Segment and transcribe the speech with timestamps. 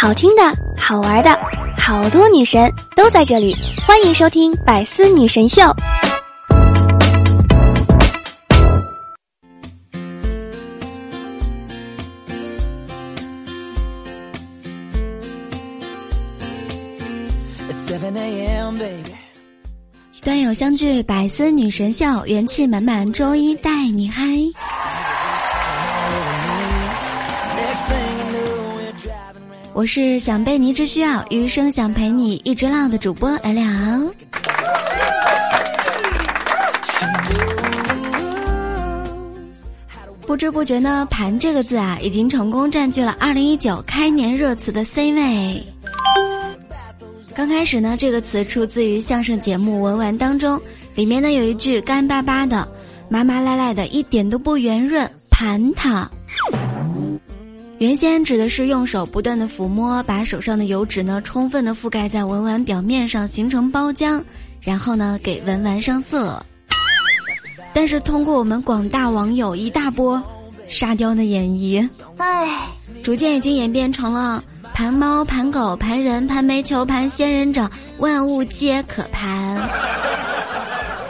[0.00, 0.42] 好听的、
[0.76, 1.36] 好玩的，
[1.76, 3.52] 好多女神都在这里，
[3.84, 5.60] 欢迎收听《百思女神秀》。
[20.22, 24.22] 端友相聚，百思女神秀，元气满满，周一带你嗨。
[29.78, 33.64] 我是想被你只需要，余生想陪你一直浪的主播聊聊。
[40.26, 45.62] 不知不觉呢，盘这个字啊，已经成功占据了二零一九开年热词的 C 位。
[47.32, 50.60] 刚开始呢，这个词出自于相声节目《文玩》当中，
[50.96, 52.66] 里面呢有一句干巴巴的、
[53.08, 56.10] 麻麻赖赖的，一点都不圆润，盘它。
[57.78, 64.20] 原先指的是用手不断的抚摸，把手上的油脂呢充分的覆盖在文玩表面上，形成包浆，
[64.60, 66.44] 然后呢给文玩上色。
[67.72, 70.20] 但是通过我们广大网友一大波
[70.68, 72.66] 沙雕的演绎，唉，
[73.04, 74.42] 逐渐已经演变成了
[74.74, 79.70] 盘猫、盘狗、盘人、盘煤球、盘仙人掌，万物皆可盘，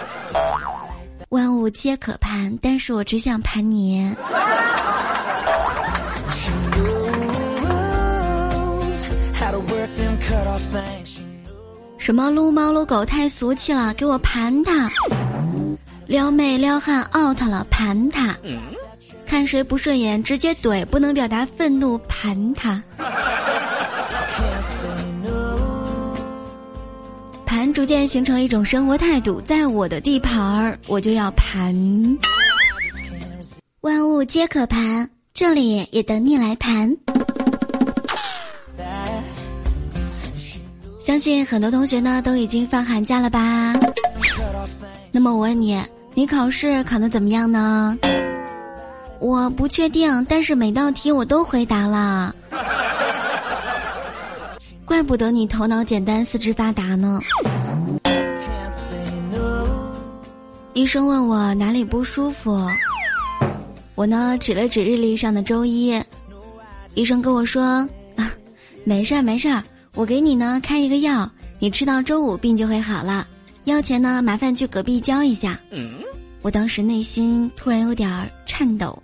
[1.30, 4.14] 万物皆可盘，但是我只想盘你。
[11.98, 14.90] 什么撸猫撸狗太俗气了，给我盘他！
[16.06, 18.34] 撩妹撩汉 out 了，盘他！
[19.26, 22.82] 看谁不顺眼直接怼，不能表达愤怒，盘他！
[27.44, 31.74] 盘逐渐形成了一种生活态度，在我的地盘儿，我就要盘。
[33.82, 36.96] 万物皆可盘，这里也等你来盘。
[41.08, 43.72] 相信很多同学呢都已经放寒假了吧？
[45.10, 47.96] 那么我问你，你考试考得怎么样呢？
[49.18, 52.36] 我不确定，但是每道题我都回答了。
[54.84, 57.18] 怪不得你头脑简单、四肢发达呢。
[60.74, 62.68] 医生问我哪里不舒服，
[63.94, 65.98] 我呢指了指日历上的周一。
[66.92, 67.62] 医生跟我说
[68.14, 68.30] ：“啊，
[68.84, 71.28] 没事儿，没事儿。”我给你呢开一个药，
[71.58, 73.26] 你吃到周五病就会好了。
[73.64, 75.58] 药钱呢，麻烦去隔壁交一下。
[76.42, 79.00] 我当时内心突然有点颤抖。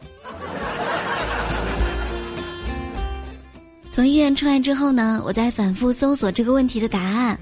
[3.91, 7.39] 从医院出来之后呢，我在反复搜索这个问题的答案。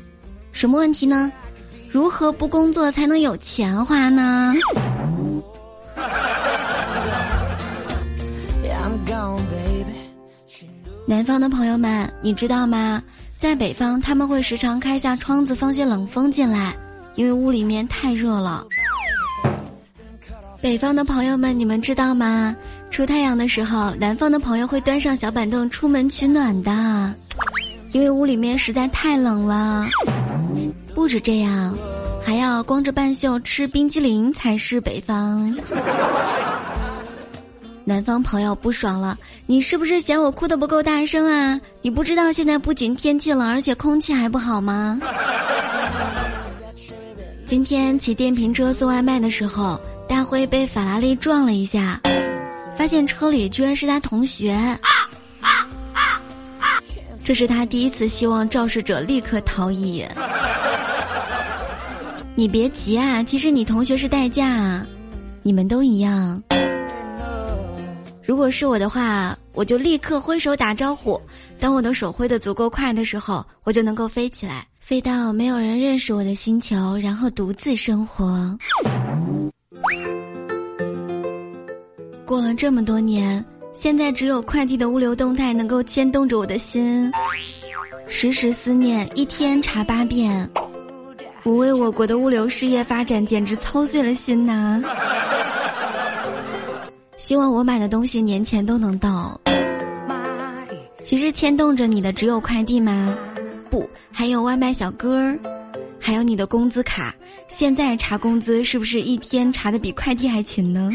[0.51, 1.31] 什么问题呢？
[1.89, 4.55] 如何不工作才能有钱花呢？
[11.05, 13.03] 南方的朋友们，你知道吗？
[13.43, 16.73] 在北方，他们会时常开下窗子，放些冷风进来，
[17.17, 18.65] 因为屋里面太热了。
[20.61, 22.55] 北方的朋友们，你们知道吗？
[22.89, 27.13] 出太阳的时候，南方的朋友会端上小板凳出门取暖的，
[27.91, 29.89] 因为屋里面实在太冷了。
[30.95, 31.77] 不止这样，
[32.25, 35.53] 还要光着半袖吃冰激凌才是北方。
[37.85, 41.61] 南方朋友不爽了，你是不是嫌我哭的不够大声啊？
[41.81, 45.01] 你不知道现在不仅天气冷，而且空气还不好吗？
[47.45, 52.01] 今天骑电瓶车送外卖的时候，大辉被法拉利撞了一下，
[52.79, 54.57] 发现车里居然是他同学。
[57.25, 60.05] 这是他第一次希望肇事者立刻逃逸。
[62.35, 64.85] 你别急啊，其实你同学是代驾，
[65.43, 66.43] 你们都一样。
[68.25, 71.21] 如果是我的话，我就立刻挥手打招呼。
[71.59, 78.57] 当我的手挥得足够快的时候，我就能够飞起来，飞到没有人认识我的星球，然后独自生活。
[82.25, 87.11] 过了这么多年，现在只有快递的物流动态能够牵动着我的心，
[88.07, 90.49] 时时思念，一天查八遍。
[91.45, 94.81] 我为我国的物流事业发展简直操碎了心呐！
[97.23, 99.41] 希望我买的东西年前都能到。
[101.05, 103.17] 其实牵动着你的只有快递吗？
[103.71, 105.39] 不，还有外卖小哥儿，
[106.01, 107.15] 还有你的工资卡。
[107.47, 110.91] 现在查工资是不是一天查的比快递还勤呢？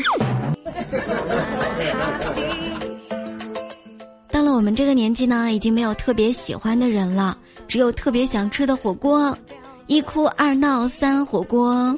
[4.29, 7.37] 到了我们这个年纪呢，已经没有特别喜欢的人了，
[7.69, 9.37] 只有特别想吃的火锅。
[9.85, 11.95] 一哭二闹三火锅。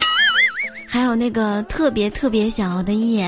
[0.91, 3.23] 还有那个特别特别想要的夜，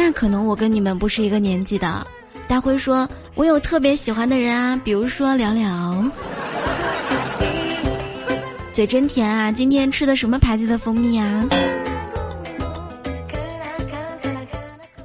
[0.00, 2.06] 那可能我跟你们不是一个年纪的。
[2.46, 6.04] 大辉说：“我有特别喜欢的人啊，比如说聊聊，
[8.72, 9.50] 嘴真甜啊！
[9.50, 11.44] 今天吃的什么牌子的蜂蜜啊？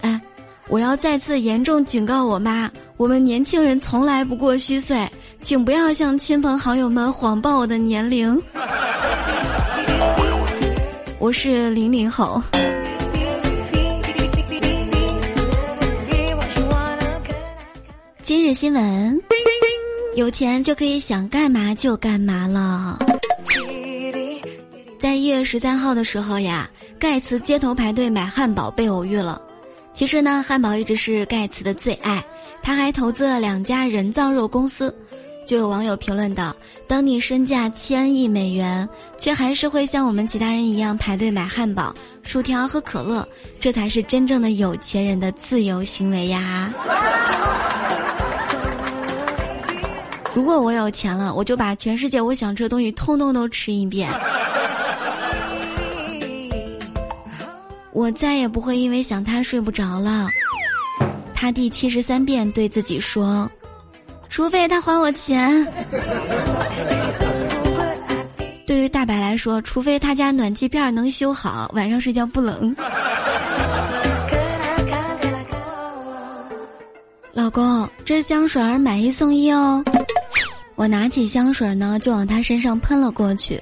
[0.02, 0.22] 哎，
[0.68, 5.10] 我要再次严重警告我妈，我们年轻人从来不过虚岁，
[5.42, 8.40] 请不要向亲朋好友们谎报我的年龄。
[11.18, 12.40] 我是零零后。
[18.36, 19.22] 今日新闻：
[20.16, 22.98] 有钱就可以想干嘛就干嘛了。
[24.98, 29.40] 在一月十三号的时候呀，盖茨街头排队买汉堡被偶遇了。
[29.94, 32.26] 其实呢，汉堡一直是盖茨的最爱，
[32.64, 34.92] 他还投资了两家人造肉公司。
[35.46, 36.56] 就有网友评论道
[36.88, 41.94] ：“当你身价千亿美元，却还是会像我们其他人一样排队买汉堡、
[42.24, 43.28] 薯条和可乐，
[43.60, 46.74] 这才是真正的有钱人的自由行为呀！”
[50.36, 54.10] 如果我有钱了，我就把全世界我想吃的东西通通都吃一遍。
[57.92, 60.28] 我再也不会因为想他睡不着了。
[61.36, 63.48] 他第七十三遍对自己说
[64.30, 65.68] ：“除非他还我钱。
[68.66, 72.76] ”对于大白来说，除非他家暖气片能修好，晚上睡觉不冷。
[77.34, 79.84] 老公，这香水买一送一哦。
[80.84, 83.58] 我拿起香水呢，就往他身上喷了过去。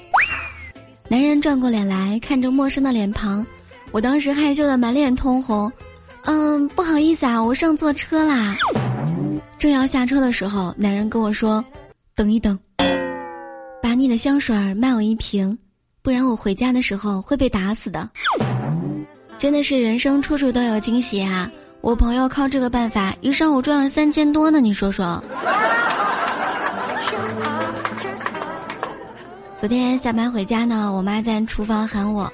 [1.07, 3.45] 男人转过脸来看着陌生的脸庞，
[3.91, 5.71] 我当时害羞的满脸通红。
[6.23, 8.57] 嗯，不好意思啊，我上错车啦。
[9.59, 11.63] 正要下车的时候，男人跟我说
[12.17, 12.57] ：“等一等，
[13.83, 15.55] 把你的香水卖我一瓶，
[16.01, 18.09] 不然我回家的时候会被打死的。”
[19.37, 21.51] 真的是人生处处都有惊喜啊！
[21.81, 25.23] 我朋友靠这个办法一上午赚了三千多呢，你说说。
[29.61, 32.33] 昨天下班回家呢，我妈在厨房喊我，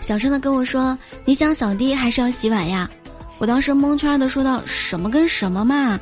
[0.00, 2.90] 小声的跟我说：“你想扫地还是要洗碗呀？”
[3.38, 5.96] 我当时蒙圈的说道：“什么跟什么嘛？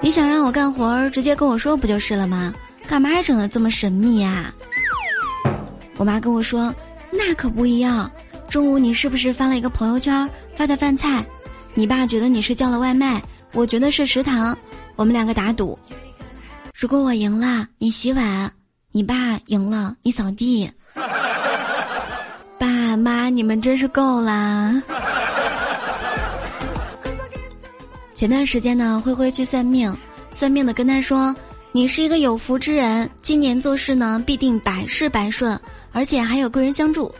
[0.00, 2.54] 你想让我干活儿，直接跟我说不就是了吗？
[2.86, 4.54] 干嘛还整的这么神秘呀？”
[5.98, 6.72] 我妈跟我说
[7.10, 8.08] ：“那可不一样，
[8.48, 11.26] 中午你是不是发了一个朋友圈发的饭菜？
[11.74, 13.20] 你爸觉得你是叫了外卖，
[13.50, 14.56] 我觉得是食堂，
[14.94, 15.76] 我们两个打赌，
[16.72, 18.48] 如果我赢了，你洗碗。”
[18.96, 20.70] 你爸赢了，你扫地。
[22.56, 24.80] 爸妈，你们真是够啦！
[28.14, 29.92] 前段时间呢，灰灰去算命，
[30.30, 31.34] 算命的跟他说
[31.74, 35.58] ：“你是一个有福之人，今年做事呢必定百事百顺，
[35.90, 37.12] 而且还有贵人相助。”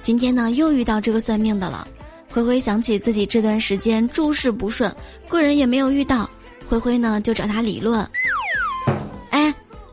[0.00, 1.86] 今天呢，又遇到这个算命的了。
[2.30, 4.90] 灰灰想起自己这段时间诸事不顺，
[5.28, 6.26] 贵人也没有遇到，
[6.66, 8.02] 灰灰呢就找他理论。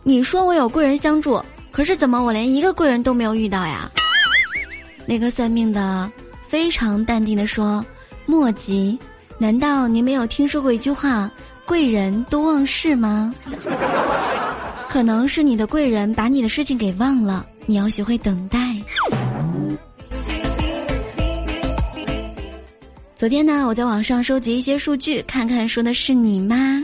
[0.03, 3.89] 你说我有贵人相助，可是怎么我连一个贵人都没有遇到呀？
[5.05, 6.09] 那个算命的
[6.47, 7.85] 非常淡定的说
[8.25, 8.97] ：“莫急，
[9.37, 11.29] 难道你没有听说过一句话
[11.65, 13.33] ‘贵人多忘事’吗？
[14.87, 18.59] 可能是你的贵人把你的事情给忘了，你要学会等待。”
[23.15, 26.83] 昨天呢，我在网上收集一些数据，看看说的是你吗？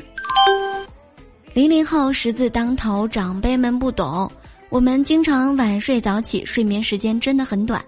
[1.55, 4.29] 零零后识字当头，长辈们不懂。
[4.67, 7.81] 我们经常晚睡早起，睡眠时间真的很短。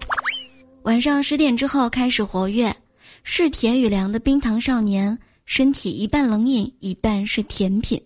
[0.84, 2.74] 晚上十点之后开始活跃，
[3.24, 8.00] 是甜与凉的冰糖少年，身体一半冷饮，一半是甜品。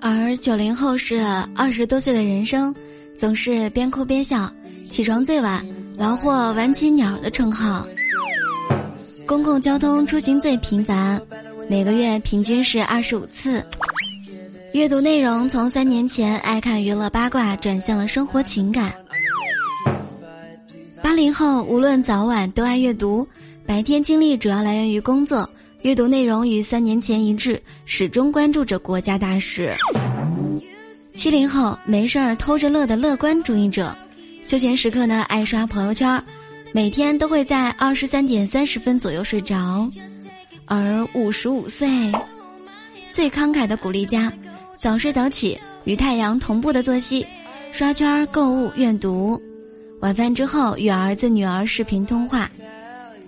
[0.00, 1.18] 而九零后是
[1.54, 2.74] 二十多岁的人生，
[3.16, 4.52] 总是边哭边笑，
[4.90, 5.64] 起床最晚，
[5.96, 7.86] 劳获晚起鸟的称号。
[9.24, 11.22] 公共交通出行最频繁。
[11.72, 13.64] 每个月平均是二十五次，
[14.74, 18.92] 阅读内容从三年前爱看娱乐八卦转向了生活情感。
[21.02, 23.26] 八零后无论早晚都爱阅读，
[23.66, 25.48] 白天精力主要来源于工作，
[25.80, 29.74] 阅读内容与三年前一致，始终关注着国家大事。
[31.14, 33.96] 七零后没事儿偷着乐的乐观主义者，
[34.44, 36.22] 休闲时刻呢爱刷朋友圈，
[36.74, 39.90] 每天都会在二十三点三十分左右睡着。
[40.66, 41.88] 而五十五岁，
[43.10, 44.32] 最慷慨的鼓励家，
[44.78, 47.26] 早睡早起，与太阳同步的作息，
[47.72, 49.40] 刷圈、购物、阅读，
[50.00, 52.50] 晚饭之后与儿子女儿视频通话。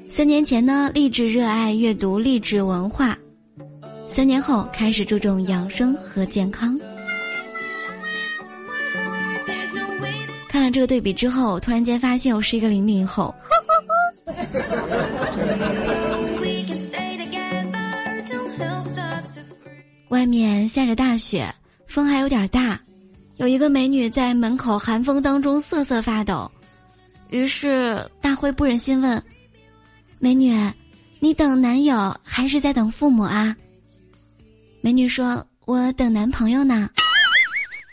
[0.09, 3.19] 三年前呢，立志热爱阅读励志文化，
[4.07, 6.79] 三年后开始注重养生和健康。
[10.49, 13.35] 看了这个对比之后，突然间发现我是一个零零后。
[20.25, 21.47] 外面下着大雪，
[21.87, 22.81] 风还有点大，
[23.37, 26.51] 有一个美女在门口寒风当中瑟瑟发抖。
[27.29, 29.23] 于是大辉不忍心问
[30.19, 30.59] ：“美女，
[31.19, 33.55] 你等男友还是在等父母啊？”
[34.81, 36.89] 美女说：“我等男朋友呢。”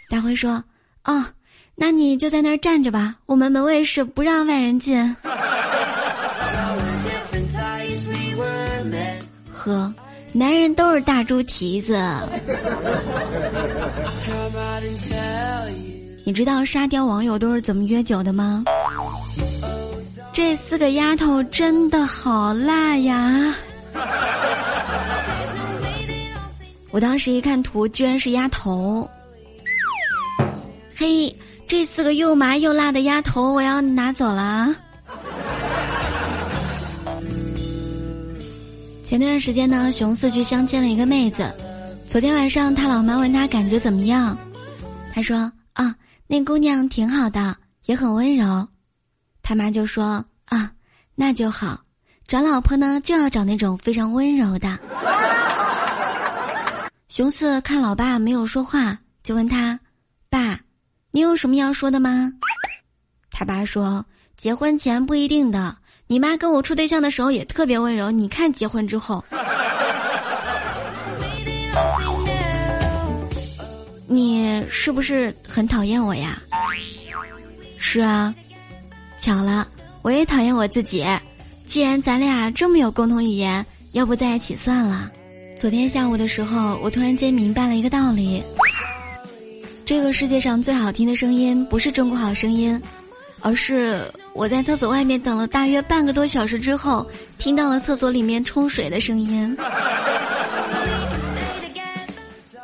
[0.10, 0.64] 大辉说
[1.04, 1.26] ：“哦，
[1.76, 4.98] 那你就在那儿站着吧，我们门卫是不让外人进。”
[9.54, 9.94] 呵，
[10.34, 11.96] 男人都是大猪蹄子。
[16.24, 18.64] 你知道沙雕网友都是怎么约酒的吗？
[20.34, 23.54] 这四个丫头真的好辣呀！
[26.92, 29.10] 我当时一看图，居然是丫头。
[30.96, 31.36] 嘿，
[31.68, 34.74] 这四个又麻又辣的丫头，我要拿走了。
[39.12, 41.54] 前段时间呢，熊四去相亲了一个妹子。
[42.08, 44.38] 昨天晚上，他老妈问他感觉怎么样，
[45.14, 45.94] 他说：“啊，
[46.28, 48.66] 那姑娘挺好的，也很温柔。”
[49.44, 50.72] 他妈就说：“啊，
[51.14, 51.82] 那就好，
[52.26, 54.80] 找老婆呢就要找那种非常温柔的。”
[57.10, 59.78] 熊四看老爸没有说话，就问他
[60.32, 60.58] ：“爸，
[61.12, 62.32] 你有什么要说的吗？”
[63.30, 64.06] 他爸说
[64.38, 65.76] ：“结婚前不一定的。”
[66.12, 69.24] 你妈跟我处对象的时候也特别温柔，你看结婚之后，
[74.08, 76.38] 你是不是很讨厌我呀？
[77.78, 78.36] 是啊，
[79.18, 79.66] 巧了，
[80.02, 81.08] 我也讨厌我自己。
[81.66, 85.10] 既然咱俩这么有共同语言，要不在一起算了。
[85.58, 88.44] 昨天下午的时候，我突然间明白了一个道理：
[89.86, 92.78] 这个世界上最好听的声音，不是中国好声音。
[93.44, 94.04] 而是
[94.34, 97.06] 我在厕所外面等了大约半个多小时之后，
[97.38, 99.56] 听到了厕所里面冲水的声音。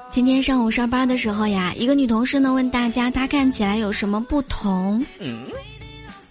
[0.09, 5.05] 今天上午上班的时候呀，一个女同事呢问大家她看起来有什么不同，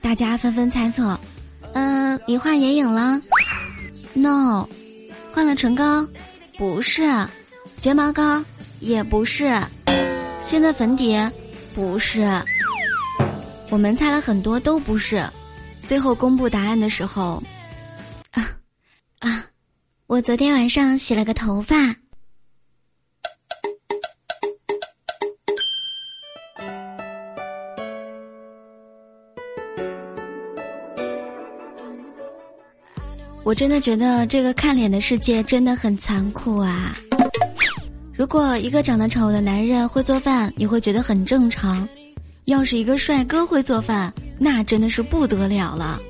[0.01, 1.19] 大家纷纷猜测，
[1.73, 3.21] 嗯，你画眼影了
[4.15, 4.67] ？No，
[5.31, 6.05] 换了唇膏？
[6.59, 7.03] 不是，
[7.79, 8.43] 睫毛膏？
[8.81, 9.57] 也不是，
[10.43, 11.17] 新的粉底？
[11.75, 12.27] 不是。
[13.69, 15.23] 我们猜了很多都不是，
[15.83, 17.43] 最后公布答案的时候，
[18.31, 18.49] 啊
[19.19, 19.45] 啊！
[20.07, 21.95] 我昨天晚上洗了个头发。
[33.43, 36.97] 我真的觉得这个看脸的世界真的很残酷啊！
[38.15, 41.89] 如果一个长得丑的男人会做饭，你会觉得很正常。
[42.47, 46.01] 要是一个帅哥会做饭，那真的是不得了了。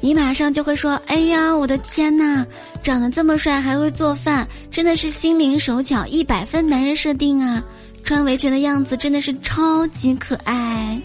[0.00, 2.46] 你马上就会说：“哎呀，我的天呐，
[2.82, 7.62] 长得这么帅还会做饭，真的是心灵手巧，一百分男人设定啊！
[8.02, 10.98] 穿围裙的样子真的是超级可爱。”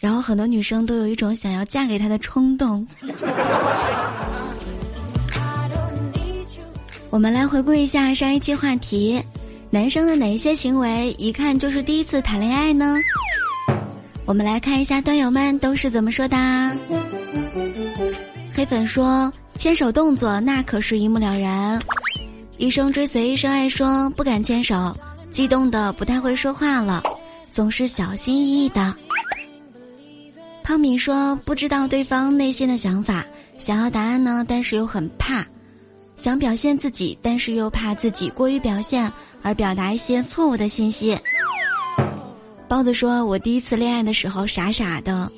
[0.00, 2.86] 然后很多女生都有一种想要嫁给他的冲动。
[7.10, 9.22] 我们来回顾一下上一期话题。
[9.74, 12.96] 男生的哪一些行为一看就是第一次谈恋爱呢？
[14.24, 16.36] 我们来看一下端友们都是怎么说的。
[18.54, 21.82] 黑粉说牵手动作那可是一目了然，
[22.56, 24.96] 一生追随一生爱说不敢牵手，
[25.32, 27.02] 激动的不太会说话了，
[27.50, 28.94] 总是小心翼翼的。
[30.62, 33.24] 胖米说不知道对方内心的想法，
[33.58, 35.44] 想要答案呢，但是又很怕。
[36.16, 41.18] 想表现自己，但是又怕自己过于表现而表达一些错误的信息。
[42.68, 45.30] 包子说：“我第一次恋爱的时候傻傻的，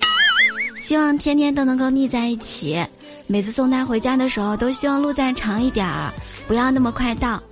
[0.81, 2.79] 希望天天都能够腻在一起。
[3.27, 6.13] 每次送他回家的时候，都希望路再长一点儿，
[6.47, 7.43] 不要那么快到。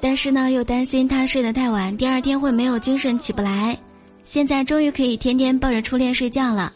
[0.00, 3.76] 但是呢，又担心他睡得太晚，第二天会没有精神起不来。
[4.24, 6.72] 现在终于可以天天抱着初恋睡觉了。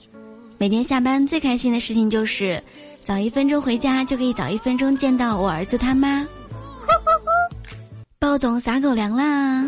[0.56, 2.62] 每天下班最开心的事情就是。”
[3.08, 6.26] 早一分钟回家就可以早一分钟见到我儿子他妈，
[8.18, 9.64] 鲍总撒狗粮啦！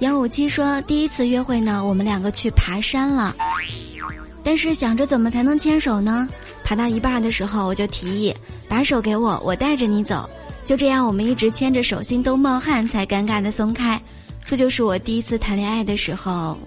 [0.00, 3.36] 幺五七说第一次约会呢，我们两个去爬山了，
[4.42, 6.28] 但是想着怎么才能牵手呢？
[6.64, 8.34] 爬到一半的时候，我就提议
[8.68, 10.28] 把手给我，我带着你走。
[10.64, 14.02] 就这样，我们一直牵着手心都冒汗，才尴尬的松开。
[14.44, 16.58] 这就是我第一次谈恋爱的时候。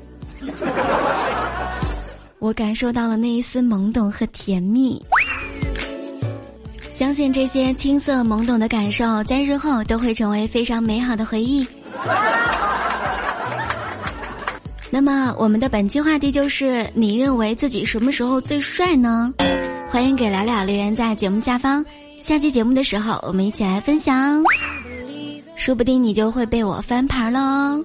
[2.43, 5.01] 我感受到了那一丝懵懂和甜蜜，
[6.91, 11.65] 相信这些青涩懵懂的感受，在日后都会成为非常美好的回忆。
[14.89, 19.33] 那么，我们的本期话题就是：你认为自己什么时候最帅呢？
[19.87, 21.83] 欢迎给聊聊留言在节目下方。
[22.19, 24.43] 下期节目的时候，我们一起来分享，
[25.55, 27.81] 说不定你就会被我翻盘喽。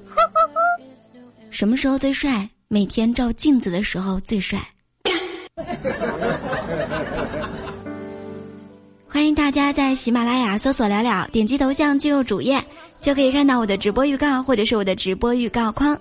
[1.49, 2.51] 什么时候最帅？
[2.71, 4.61] 每天照镜子的时候最帅。
[9.09, 12.63] 欢迎大家在喜马拉雅搜索“聊聊”，点击头像进入主页，
[13.01, 15.99] 就可以看到我的直播预告或者是我的直播预告框。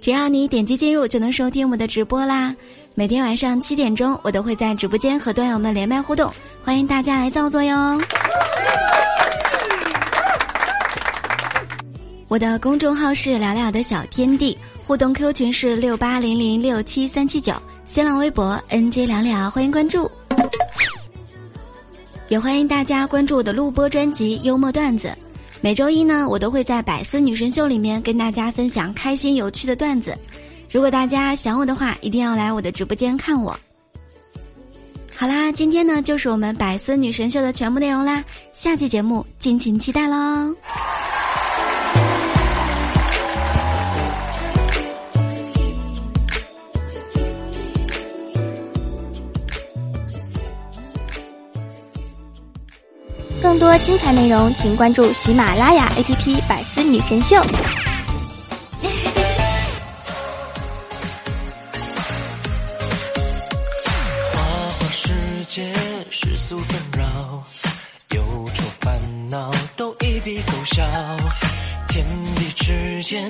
[0.00, 2.56] 只要你点击进入，就能收听我的直播啦。
[2.94, 6.32] 每天晚上七点钟，我都会在直播间和段友们连麦互动，
[6.64, 8.00] 欢迎大家来造作哟。
[12.30, 14.56] 我的公众号是聊聊的小天地，
[14.86, 17.52] 互动 Q 群是六八零零六七三七九，
[17.84, 20.08] 新浪微博 NJ 聊聊，欢迎关注。
[22.28, 25.08] 也欢迎大家关注我的录播专辑《幽默段子》，
[25.60, 30.16] 每周一呢，我都会在百思女神秀里面跟大家分享开心有趣的段子。
[30.70, 33.58] 如果大家想我的话，一定要来我的直播间看我。
[35.16, 40.54] 好啦，今天呢就是我们百思女神秀的全部内容啦，下期节目敬请期待喽。
[53.42, 57.36] 更多精彩内容，请关注喜马拉雅 APP《百思女神秀》。
[64.32, 64.42] 花
[64.78, 65.12] 花世
[65.48, 65.72] 界，
[66.10, 67.42] 世俗纷扰，
[68.10, 70.84] 忧愁烦恼都一笔勾销。
[71.88, 72.04] 天
[72.36, 73.28] 地之间，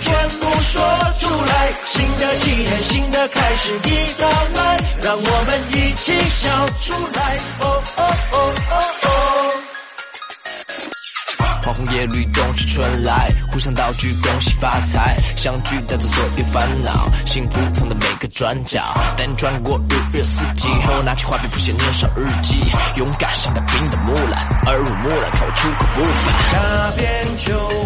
[0.00, 0.82] 全部说
[1.18, 7.36] 出来新的起点，新的开始已到来，让我们一起笑出来。
[7.60, 8.00] 哦哦
[8.32, 9.08] 哦哦哦！
[11.64, 18.82] 花红叶绿，冬去春来，互相道句，恭喜发财，相聚带走所有烦恼，幸福藏在每个转角。
[19.16, 22.56] 带你穿过日月四季，后拿起画笔谱写年少日记，
[22.96, 26.34] 勇敢像带兵的木兰，耳濡目染看我出口不凡。
[26.50, 27.81] 夏边秋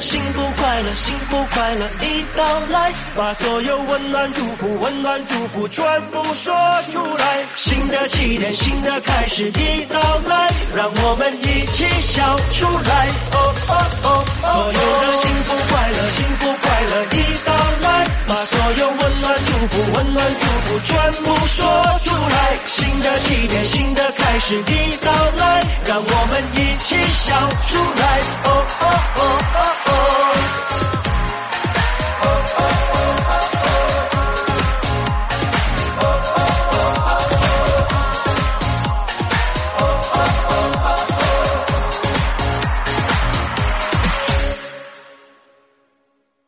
[0.00, 6.54] 幸福快乐，幸福快乐已到来，把所有温暖祝福，温暖祝福全部说
[6.90, 7.44] 出来。
[7.54, 13.08] 新的起点，新的开始已到来，让我们一起笑出来。
[13.32, 14.24] 哦哦哦！
[14.40, 21.58] 所有的幸福快乐，幸福快乐已到来，把所有温暖祝福，温暖祝福全部说
[22.04, 22.58] 出来。
[22.66, 27.36] 新的起点，新的开始已到来，让我们一起笑
[27.68, 27.89] 出。